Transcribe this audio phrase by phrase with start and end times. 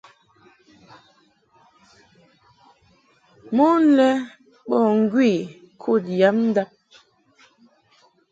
[3.55, 4.09] Mon lɛ
[4.67, 5.31] bo ŋgwi
[5.81, 6.69] kud yab ndab.